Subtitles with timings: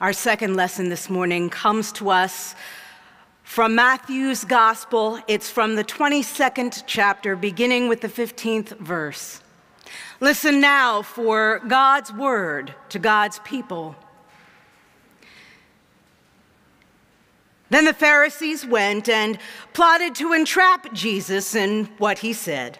[0.00, 2.54] Our second lesson this morning comes to us
[3.42, 5.18] from Matthew's Gospel.
[5.26, 9.40] It's from the 22nd chapter, beginning with the 15th verse.
[10.20, 13.96] Listen now for God's word to God's people.
[17.68, 19.36] Then the Pharisees went and
[19.72, 22.78] plotted to entrap Jesus in what he said.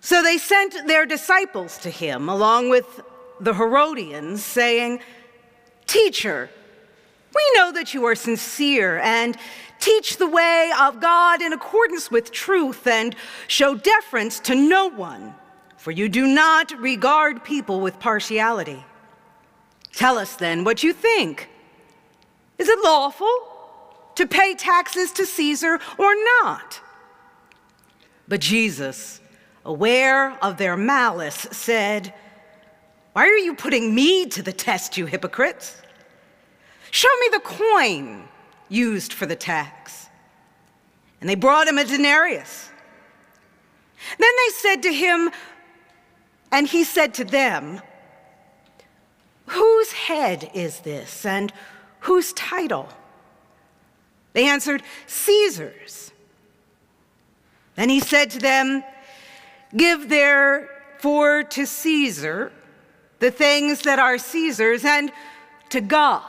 [0.00, 3.00] So they sent their disciples to him, along with
[3.40, 5.00] the Herodians, saying,
[5.88, 6.50] Teacher,
[7.34, 9.36] we know that you are sincere and
[9.80, 15.34] teach the way of God in accordance with truth and show deference to no one,
[15.78, 18.84] for you do not regard people with partiality.
[19.92, 21.48] Tell us then what you think.
[22.58, 26.80] Is it lawful to pay taxes to Caesar or not?
[28.28, 29.20] But Jesus,
[29.64, 32.12] aware of their malice, said,
[33.12, 35.80] why are you putting me to the test, you hypocrites?
[36.90, 38.28] Show me the coin
[38.68, 40.08] used for the tax.
[41.20, 42.70] And they brought him a denarius.
[44.18, 45.30] Then they said to him,
[46.52, 47.80] and he said to them,
[49.46, 51.52] Whose head is this, and
[52.00, 52.88] whose title?
[54.34, 56.12] They answered, Caesar's.
[57.74, 58.84] Then he said to them,
[59.76, 62.52] Give therefore to Caesar
[63.18, 65.12] the things that are Caesar's, and
[65.70, 66.22] to God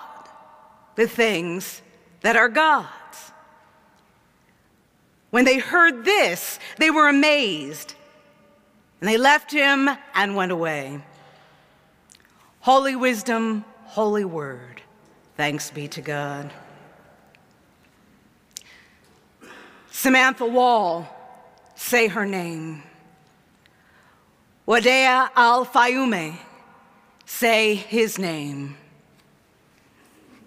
[0.95, 1.81] the things
[2.21, 2.87] that are God's.
[5.29, 7.93] When they heard this, they were amazed,
[8.99, 10.99] and they left him and went away.
[12.61, 14.81] Holy wisdom, holy word.
[15.37, 16.51] Thanks be to God.
[19.91, 21.07] Samantha Woll,
[21.75, 22.83] say her name.
[24.67, 26.37] Wadea Al Fayoume,
[27.29, 28.75] say his name.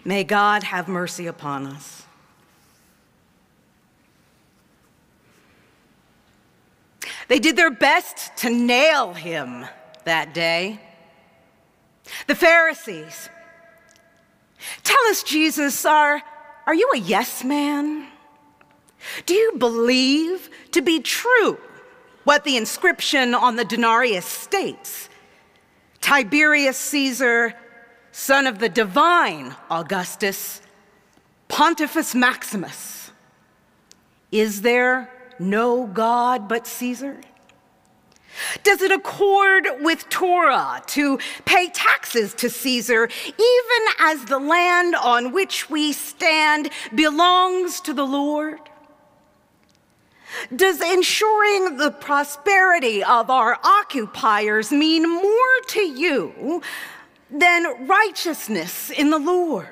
[0.04, 2.02] May God have mercy upon us.
[7.28, 9.64] They did their best to nail him
[10.04, 10.80] that day.
[12.26, 13.30] The Pharisees.
[14.82, 16.20] Tell us, Jesus, are,
[16.66, 18.08] are you a yes man?
[19.24, 21.58] Do you believe to be true
[22.24, 25.08] what the inscription on the denarius states?
[26.02, 27.54] Tiberius Caesar,
[28.10, 30.60] son of the divine Augustus,
[31.48, 33.10] Pontifex Maximus.
[34.30, 37.20] Is there no God but Caesar?
[38.62, 45.32] Does it accord with Torah to pay taxes to Caesar, even as the land on
[45.32, 48.58] which we stand belongs to the Lord?
[50.54, 56.62] Does ensuring the prosperity of our occupiers mean more to you
[57.30, 59.68] than righteousness in the Lord?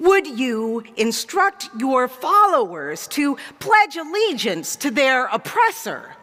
[0.00, 6.16] Would you instruct your followers to pledge allegiance to their oppressor?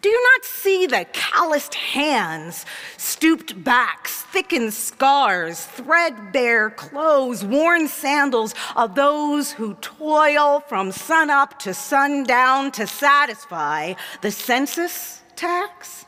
[0.00, 2.64] Do you not see the calloused hands,
[2.96, 11.74] stooped backs, thickened scars, threadbare clothes, worn sandals of those who toil from sunup to
[11.74, 16.06] sundown to satisfy the census tax?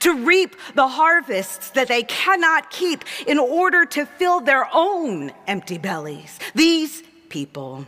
[0.00, 5.78] To reap the harvests that they cannot keep in order to fill their own empty
[5.78, 6.40] bellies.
[6.54, 7.86] These people,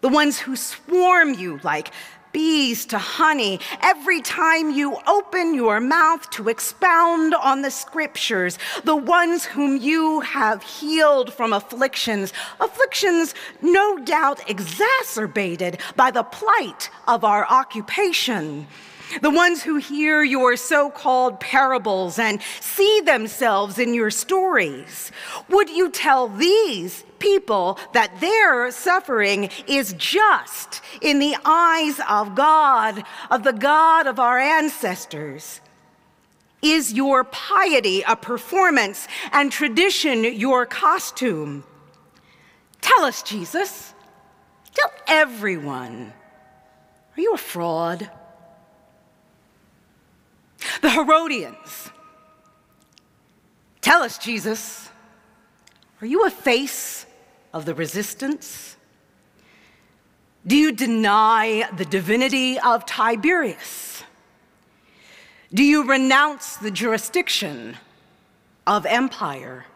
[0.00, 1.90] the ones who swarm you like
[2.34, 3.58] bees to honey.
[3.80, 10.20] Every time you open your mouth to expound on the scriptures, the ones whom you
[10.20, 18.66] have healed from afflictions, afflictions no doubt exacerbated by the plight of our occupation
[19.22, 25.12] the ones who hear your so called parables and see themselves in your stories.
[25.48, 33.02] Would you tell these people that their suffering is just in the eyes of God,
[33.30, 35.60] of the God of our ancestors?
[36.62, 41.64] Is your piety a performance and tradition your costume?
[42.80, 43.92] Tell us, Jesus.
[44.74, 46.12] Tell everyone.
[47.16, 48.10] Are you a fraud?
[50.82, 51.90] The Herodians.
[53.80, 54.88] Tell us, Jesus,
[56.00, 57.06] are you a face
[57.52, 58.76] of the resistance?
[60.46, 64.02] Do you deny the divinity of Tiberius?
[65.52, 67.76] Do you renounce the jurisdiction
[68.66, 69.66] of empire?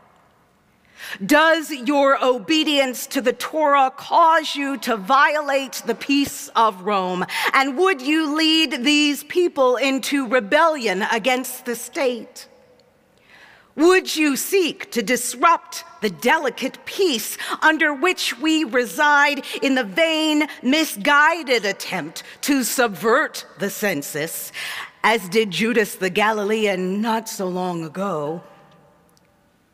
[1.25, 7.25] Does your obedience to the Torah cause you to violate the peace of Rome?
[7.53, 12.49] And would you lead these people into rebellion against the state?
[13.79, 20.49] Would you seek to disrupt the delicate peace under which we reside in the vain,
[20.65, 24.51] misguided attempt to subvert the census,
[25.05, 28.43] as did Judas the Galilean not so long ago?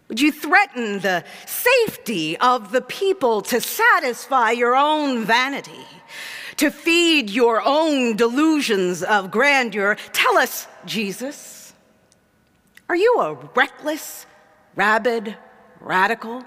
[0.09, 5.87] Would you threaten the safety of the people to satisfy your own vanity,
[6.57, 9.97] to feed your own delusions of grandeur?
[10.13, 11.73] Tell us, Jesus.
[12.89, 14.27] Are you a reckless,
[14.77, 15.37] rabid
[15.81, 16.45] radical?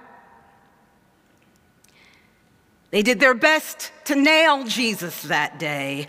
[2.92, 6.08] They did their best to nail Jesus that day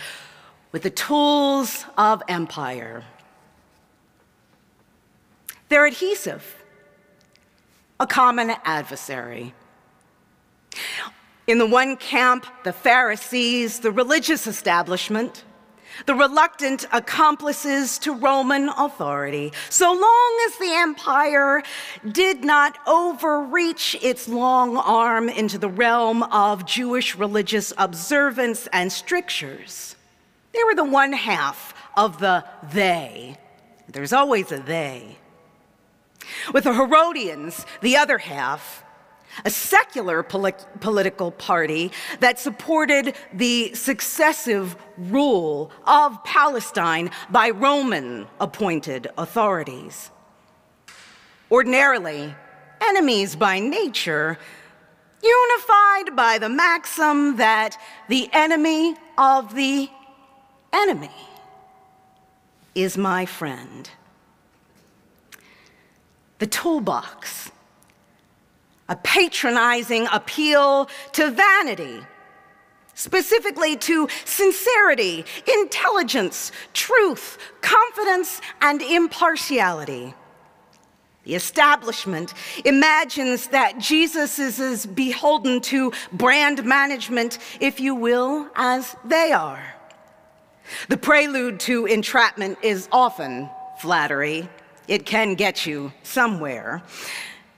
[0.71, 3.05] with the tools of empire.
[5.71, 6.58] Their adhesive,
[8.01, 9.55] a common adversary.
[11.47, 15.45] In the one camp, the Pharisees, the religious establishment,
[16.07, 21.63] the reluctant accomplices to Roman authority, so long as the empire
[22.13, 29.97] did not overreach its long arm into the realm of Jewish religious observance and strictures.
[30.53, 33.37] They were the one half of the they.
[33.89, 35.17] There's always a they.
[36.53, 38.85] With the Herodians, the other half,
[39.45, 49.09] a secular poli political party that supported the successive rule of Palestine by Roman appointed
[49.17, 50.11] authorities.
[51.51, 52.35] Ordinarily,
[52.81, 54.39] enemies by nature,
[55.23, 57.77] unified by the maxim that
[58.09, 59.89] the enemy of the
[60.73, 61.11] enemy
[62.75, 63.91] is my friend.
[66.39, 67.51] The toolbox
[68.89, 72.01] a patronizing appeal to vanity,
[72.95, 80.15] specifically to sincerity, intelligence, truth, confidence, and impartiality.
[81.25, 82.33] The establishment
[82.65, 89.75] imagines that Jesus is as beholden to brand management, if you will, as they are.
[90.89, 93.51] The prelude to entrapment is often
[93.81, 94.49] flattery.
[94.89, 96.83] It can get you somewhere.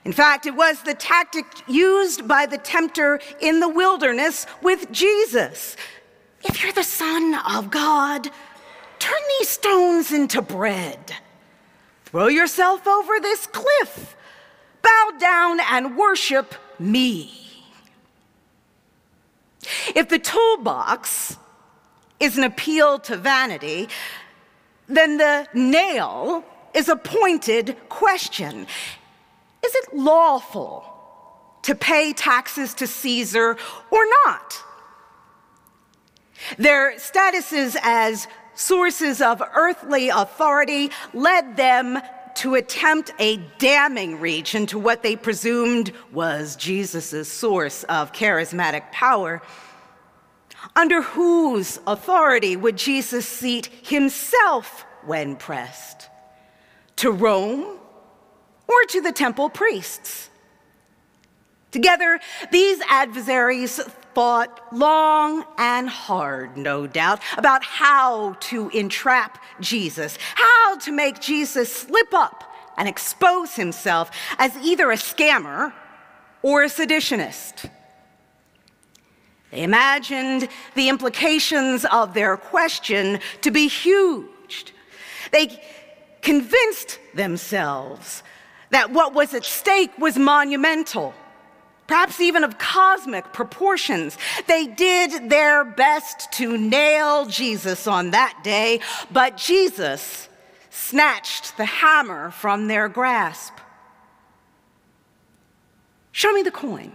[0.03, 5.77] In fact, it was the tactic used by the tempter in the wilderness with Jesus.
[6.43, 8.29] If you're the Son of God,
[8.99, 11.15] turn these stones into bread.
[12.05, 14.17] Throw yourself over this cliff.
[14.81, 17.31] Bow down and worship me.
[19.95, 21.37] If the toolbox
[22.19, 23.87] is an appeal to vanity,
[24.87, 28.67] then the nail is a pointed question.
[29.63, 30.85] Is it lawful
[31.63, 33.57] to pay taxes to Caesar
[33.91, 34.63] or not?
[36.57, 41.99] Their statuses as sources of earthly authority led them
[42.35, 49.41] to attempt a damning reach into what they presumed was Jesus' source of charismatic power.
[50.75, 56.07] Under whose authority would Jesus seat himself when pressed?
[57.01, 57.79] To Rome
[58.67, 60.29] or to the temple priests.
[61.71, 62.19] Together,
[62.51, 63.79] these adversaries
[64.13, 71.75] fought long and hard, no doubt, about how to entrap Jesus, how to make Jesus
[71.75, 72.43] slip up
[72.77, 75.73] and expose himself as either a scammer
[76.43, 77.67] or a seditionist.
[79.49, 84.75] They imagined the implications of their question to be huge.
[85.31, 85.61] They
[86.21, 88.23] convinced themselves
[88.69, 91.13] that what was at stake was monumental,
[91.87, 94.17] perhaps even of cosmic proportions.
[94.47, 98.79] They did their best to nail Jesus on that day,
[99.11, 100.29] but Jesus
[100.69, 103.53] snatched the hammer from their grasp.
[106.13, 106.91] Show me the coin.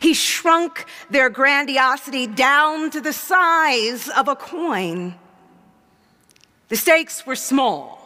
[0.00, 5.14] He shrunk their grandiosity down to the size of a coin.
[6.68, 8.00] The stakes were small.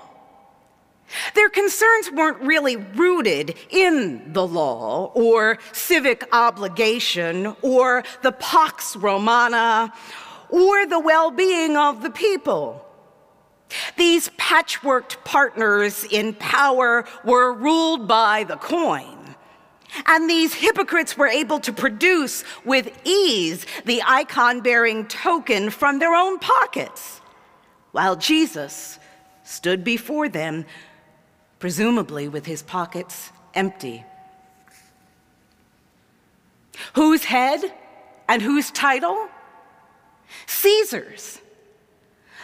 [1.34, 9.92] Their concerns weren't really rooted in the law or civic obligation or the Pax Romana
[10.50, 12.84] or the well being of the people.
[13.96, 19.36] These patchworked partners in power were ruled by the coin.
[20.06, 26.14] And these hypocrites were able to produce with ease the icon bearing token from their
[26.14, 27.17] own pockets,
[27.98, 28.96] while Jesus
[29.42, 30.64] stood before them
[31.58, 34.04] presumably with his pockets empty.
[36.92, 37.60] Whose head
[38.28, 39.26] and whose title?
[40.46, 41.40] Caesar's.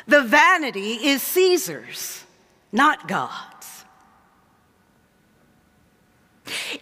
[0.08, 2.24] The vanity is Caesar's,
[2.72, 3.84] not God's.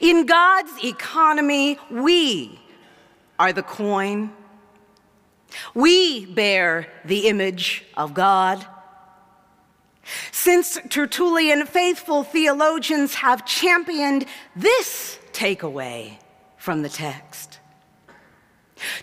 [0.00, 2.59] In God's economy, we
[3.38, 4.33] are the coin.
[5.75, 8.66] We bear the image of God.
[10.30, 16.18] Since Tertullian, faithful theologians have championed this takeaway
[16.56, 17.61] from the text.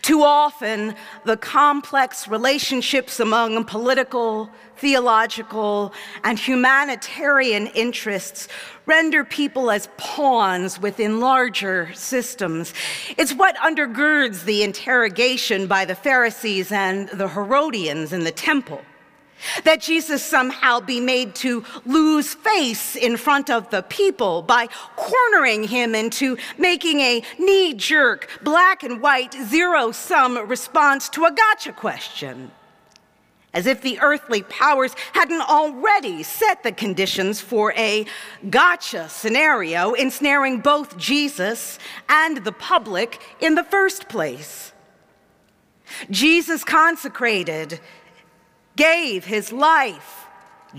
[0.02, 0.96] Too often,
[1.26, 5.94] the complex relationships among political, theological,
[6.24, 8.48] and humanitarian interests
[8.86, 12.74] render people as pawns within larger systems.
[13.18, 18.82] It's what undergirds the interrogation by the Pharisees and the Herodians in the temple.
[19.64, 25.64] That Jesus somehow be made to lose face in front of the people by cornering
[25.64, 31.72] him into making a knee jerk, black and white, zero sum response to a gotcha
[31.72, 32.52] question.
[33.52, 38.06] As if the earthly powers hadn't already set the conditions for a
[38.50, 44.72] gotcha scenario, ensnaring both Jesus and the public in the first place.
[46.12, 47.80] Jesus consecrated
[48.80, 50.26] gave his life,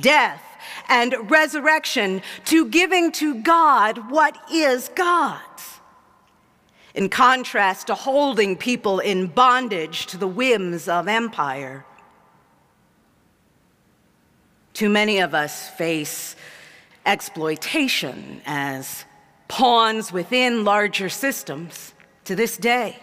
[0.00, 0.42] death,
[0.88, 5.80] and resurrection to giving to God what is God's.
[6.94, 11.84] In contrast to holding people in bondage to the whims of empire.
[14.72, 16.36] Too many of us face
[17.04, 19.04] exploitation as
[19.46, 21.92] pawns within larger systems
[22.24, 22.98] to this day.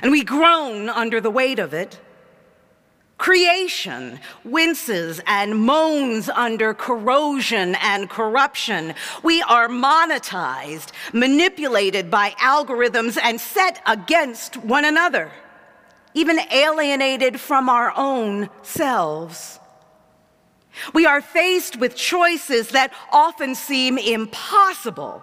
[0.00, 2.00] And we groan under the weight of it
[3.22, 8.94] Creation winces and moans under corrosion and corruption.
[9.22, 15.30] We are monetized, manipulated by algorithms, and set against one another,
[16.14, 19.60] even alienated from our own selves.
[20.92, 25.22] We are faced with choices that often seem impossible,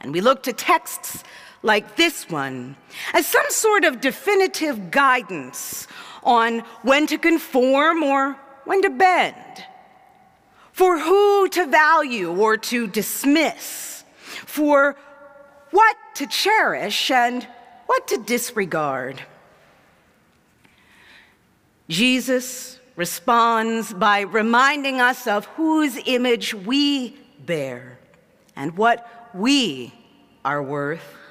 [0.00, 1.22] and we look to texts
[1.62, 2.76] like this one
[3.12, 5.86] as some sort of definitive guidance
[6.22, 9.34] on when to conform or when to bend,
[10.72, 14.04] for who to value or to dismiss,
[14.46, 14.96] for
[15.70, 17.46] what to cherish and
[17.86, 19.22] what to disregard.
[21.88, 27.98] Jesus responds by reminding us of whose image we bear
[28.54, 29.92] and what we
[30.44, 31.21] are worth.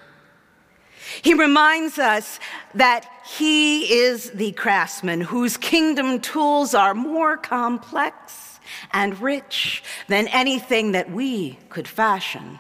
[1.22, 2.40] He reminds us
[2.74, 8.60] that he is the craftsman whose kingdom tools are more complex
[8.92, 12.60] and rich than anything that we could fashion.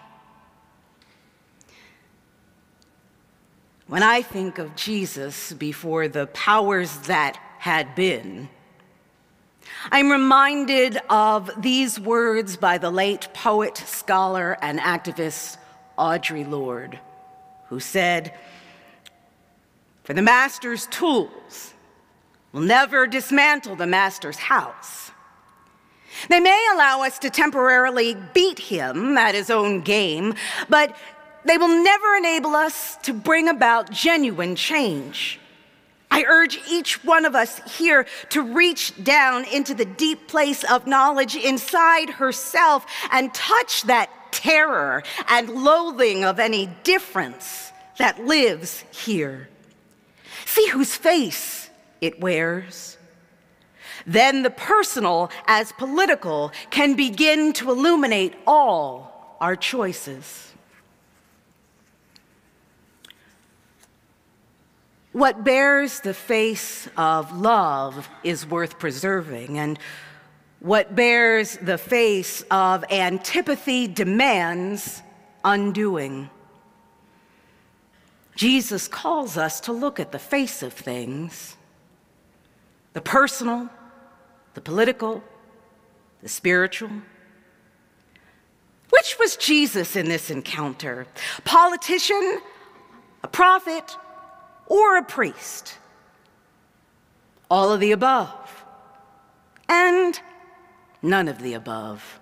[3.88, 8.50] When I think of Jesus before the powers that had been,
[9.92, 15.58] I'm reminded of these words by the late poet, scholar, and activist
[15.98, 17.00] Audre Lorde
[17.72, 18.34] who said,
[20.04, 21.74] For the master's tools
[22.52, 25.12] will never dismantle the master's house.
[26.28, 30.34] They may allow us to temporarily beat him at his own game,
[30.68, 30.98] but
[31.46, 35.40] they will never enable us to bring about genuine change.
[36.12, 40.88] I urge each one of us here to reach down into the deep place of
[40.88, 49.50] knowledge inside herself and touch that terror and loathing of any difference that lives here.
[50.46, 51.70] See whose face
[52.02, 52.98] it wears.
[54.08, 60.52] Then the personal as political can begin to illuminate all our choices.
[65.12, 69.78] What bears the face of love is worth preserving, and
[70.62, 75.02] what bears the face of antipathy demands
[75.44, 76.30] undoing.
[78.36, 81.58] Jesus calls us to look at the face of things
[82.94, 83.70] the personal,
[84.54, 85.24] the political,
[86.22, 86.92] the spiritual.
[88.90, 91.08] Which was Jesus in this encounter?
[91.46, 92.42] Politician,
[93.24, 93.96] a prophet,
[94.68, 95.78] or a priest?
[97.50, 98.66] All of the above.
[99.70, 100.20] And
[101.02, 102.20] None of the above.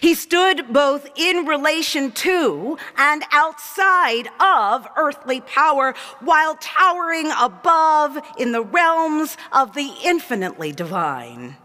[0.00, 8.52] He stood both in relation to and outside of earthly power while towering above in
[8.52, 11.56] the realms of the infinitely divine.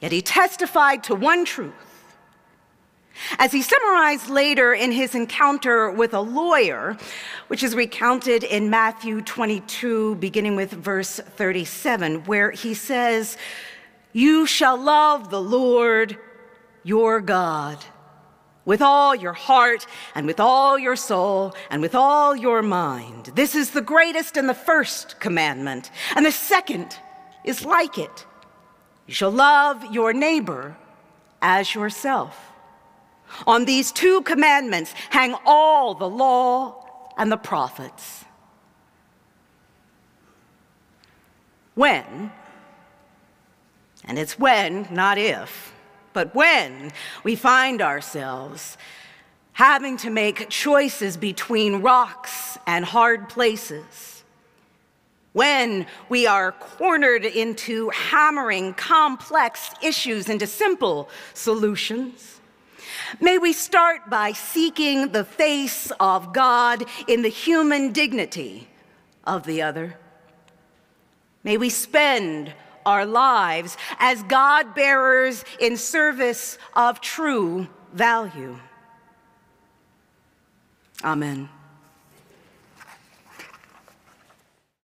[0.00, 1.72] Yet he testified to one truth.
[3.38, 6.98] As he summarized later in his encounter with a lawyer,
[7.48, 13.38] which is recounted in Matthew 22, beginning with verse 37, where he says,
[14.16, 16.16] You shall love the Lord
[16.82, 17.76] your God
[18.64, 23.26] with all your heart and with all your soul and with all your mind.
[23.34, 25.90] This is the greatest and the first commandment.
[26.14, 26.96] And the second
[27.44, 28.24] is like it
[29.06, 30.78] you shall love your neighbor
[31.42, 32.38] as yourself.
[33.46, 38.24] On these two commandments hang all the law and the prophets.
[41.74, 42.32] When,
[44.06, 45.72] and it's when, not if,
[46.12, 46.92] but when
[47.24, 48.78] we find ourselves
[49.52, 54.24] having to make choices between rocks and hard places,
[55.32, 62.40] when we are cornered into hammering complex issues into simple solutions,
[63.20, 68.68] may we start by seeking the face of God in the human dignity
[69.24, 69.98] of the other.
[71.44, 72.54] May we spend
[72.86, 78.58] our lives as God bearers in service of true value.
[81.04, 81.50] Amen.